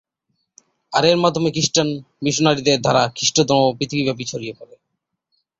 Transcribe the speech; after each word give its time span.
আর 0.93 1.03
এর 1.05 1.17
মাধ্যমে 1.17 1.49
খ্রিস্টান 1.51 1.89
মিশনারিদের 2.23 2.77
দ্বারা 2.81 3.03
খ্রিস্ট 3.15 3.37
ধর্ম 3.49 3.65
পৃথিবীব্যাপী 3.77 4.25
ছড়িয়ে 4.27 4.53
পরে। 4.59 4.75